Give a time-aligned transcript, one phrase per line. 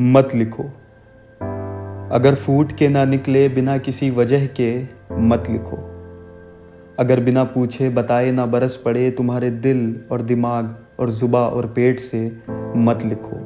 [0.00, 0.62] मत लिखो।
[2.12, 5.76] अगर फूट के ना निकले बिना किसी वजह के, मत लिखो।
[6.98, 12.00] अगर बिना पूछे, बताए ना बरस पड़े तुम्हारे दिल और दिमाग और जुबा और पेट
[12.00, 12.38] से,
[12.76, 13.36] मत लिखो।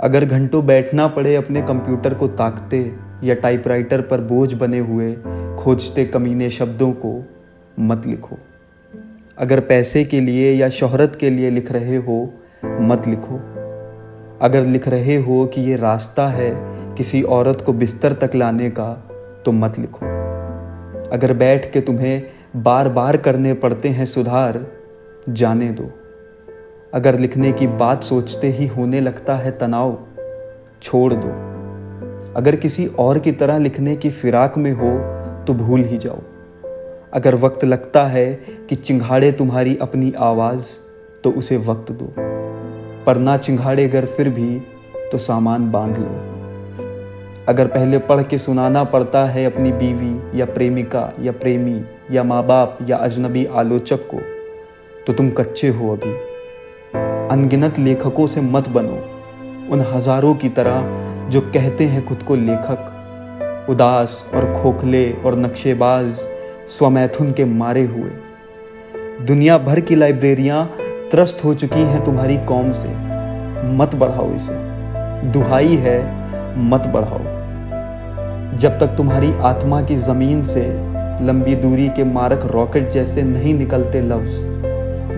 [0.00, 2.94] अगर घंटों बैठना पड़े अपने कंप्यूटर को ताकते
[3.24, 5.16] या टाइपराइटर पर बोझ बने हुए,
[5.58, 7.24] खोजते कमीने शब्दों को,
[7.80, 8.36] मत लिखो।
[9.38, 13.53] अगर पैसे के लिए या शोहरत के लिए लिख रहे हो, मत लिखो।
[14.42, 16.50] अगर लिख रहे हो कि ये रास्ता है
[16.94, 18.92] किसी औरत को बिस्तर तक लाने का
[19.44, 20.06] तो मत लिखो।
[21.12, 22.22] अगर बैठ के तुम्हें
[22.56, 24.66] बार बार करने पड़ते हैं सुधार,
[25.28, 25.90] जाने दो।
[26.94, 29.98] अगर लिखने की बात सोचते ही होने लगता है तनाव,
[30.82, 31.28] छोड़ दो।
[32.36, 34.92] अगर किसी और की तरह लिखने की फिराक में हो
[35.44, 36.18] तो भूल ही जाओ।
[37.14, 38.34] अगर वक्त लगता है
[38.68, 40.66] कि चिंगाड़े तुम्हारी अपनी आवाज़
[41.24, 42.33] तो उसे वक्त दो।
[43.06, 44.58] पर ना चिंगाड़े अगर फिर भी
[45.12, 46.12] तो सामान बाँध लो।
[47.48, 52.42] अगर पहले पढ़ के सुनाना पड़ता है अपनी बीवी या प्रेमिका या प्रेमी या माँ
[52.46, 54.20] बाप या अजनबी आलोचक को
[55.06, 56.12] तो तुम कच्चे हो अभी।
[57.30, 58.96] अनगिनत लेखकों से मत बनो।
[59.72, 66.12] उन हज़ारों की तरह जो कहते हैं खुद को लेखक, उदास और खोखले और नक्शेबाज,
[66.70, 68.10] स्वमैथुन के मारे हुए।
[69.26, 70.64] दुनिया भर की लाइब्रेरियाँ
[71.14, 72.88] त्रस्त हो चुकी हैं तुम्हारी कौम से।
[73.64, 74.54] मत बढ़ाओ इसे।
[75.30, 75.98] दुहाई है,
[76.58, 77.18] मत बढ़ाओ।
[78.58, 80.62] जब तक तुम्हारी आत्मा की ज़मीन से
[81.24, 84.32] लंबी दूरी के मारक रॉकेट जैसे नहीं निकलते लफ्ज,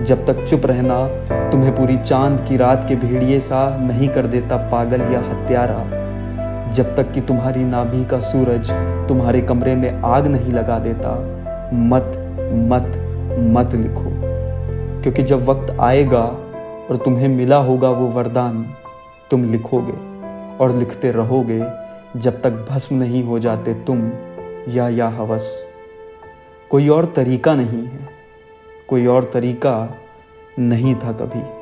[0.05, 1.07] जब तक चुप रहना
[1.51, 5.81] तुम्हें पूरी चाँद की रात के भेड़िए सा नहीं कर देता पागल या हत्यारा,
[6.71, 8.71] जब तक कि तुम्हारी नाभि का सूरज
[9.09, 11.17] तुम्हारे कमरे में आग नहीं लगा देता,
[11.75, 12.13] मत
[12.53, 12.93] मत
[13.39, 14.16] मत लिखो।
[15.07, 16.23] क्योंकि जब वक्त आएगा
[16.91, 18.75] और तुम्हें मिला होगा वो वरदान,
[19.31, 19.93] तुम लिखोगे
[20.57, 21.59] और लिखते रहोगे,
[22.17, 24.11] जब तक भस्म नहीं हो जाते तुम
[24.69, 25.67] या या हवस।
[26.71, 28.09] कोई और तरीका नहीं है,
[28.89, 29.95] कोई और तरीका
[30.59, 31.56] नहीं था कभी।